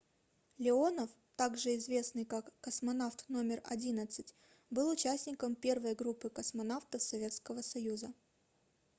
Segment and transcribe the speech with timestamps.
[0.57, 4.33] леонов также известный как космонавт № 11
[4.71, 8.11] был участником первой группы космонавтов советского союза